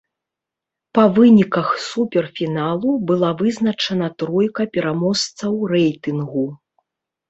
[0.97, 6.53] Па выніках суперфіналу была вызначана тройка пераможцаў рэйтынгу.